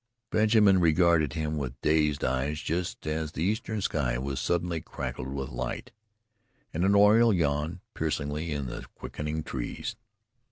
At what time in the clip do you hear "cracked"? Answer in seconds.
4.81-5.19